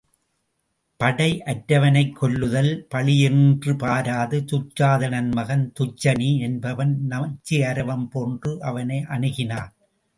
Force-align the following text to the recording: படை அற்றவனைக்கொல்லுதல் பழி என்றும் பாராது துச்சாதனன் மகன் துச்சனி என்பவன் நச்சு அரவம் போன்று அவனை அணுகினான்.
படை 0.99 1.27
அற்றவனைக்கொல்லுதல் 1.45 2.71
பழி 2.89 3.15
என்றும் 3.21 3.77
பாராது 3.77 4.39
துச்சாதனன் 4.51 5.31
மகன் 5.31 5.71
துச்சனி 5.79 6.31
என்பவன் 6.39 6.95
நச்சு 7.07 7.59
அரவம் 7.65 8.09
போன்று 8.09 8.53
அவனை 8.61 8.99
அணுகினான். 9.09 9.71